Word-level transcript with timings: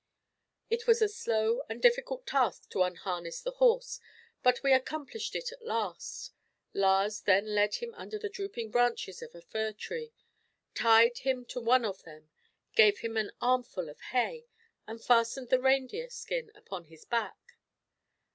It 0.67 0.87
was 0.87 0.99
a 0.99 1.07
slow 1.07 1.61
and 1.69 1.79
difficult 1.79 2.25
task 2.25 2.71
to 2.71 2.81
unharness 2.81 3.39
the 3.39 3.51
horse, 3.61 3.99
but 4.41 4.63
we 4.63 4.73
accomplished 4.73 5.35
it 5.35 5.51
at 5.51 5.61
last. 5.63 6.31
Lars 6.73 7.21
then 7.21 7.53
led 7.53 7.75
him 7.75 7.93
under 7.93 8.17
the 8.17 8.27
drooping 8.27 8.71
branches 8.71 9.21
of 9.21 9.35
a 9.35 9.43
fir 9.43 9.73
tree, 9.73 10.11
tied 10.73 11.19
him 11.19 11.45
to 11.45 11.61
one 11.61 11.85
of 11.85 12.01
them, 12.01 12.31
gave 12.75 13.01
him 13.01 13.15
an 13.15 13.29
armful 13.41 13.89
of 13.89 14.01
hay, 14.09 14.47
and 14.87 15.03
fastened 15.05 15.49
the 15.49 15.61
reindeer 15.61 16.09
skin 16.09 16.51
upon 16.55 16.85
his 16.85 17.05
back. 17.05 17.59